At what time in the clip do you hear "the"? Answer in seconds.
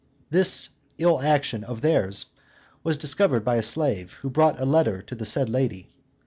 5.13-5.27